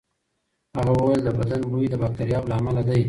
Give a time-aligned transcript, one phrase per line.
[0.77, 2.99] هغه وویل د بدن بوی د باکتریاوو له امله دی.